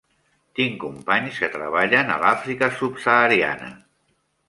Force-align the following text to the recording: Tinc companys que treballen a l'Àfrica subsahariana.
Tinc 0.59 0.79
companys 0.83 1.37
que 1.43 1.51
treballen 1.57 2.11
a 2.15 2.17
l'Àfrica 2.25 2.73
subsahariana. 2.83 3.75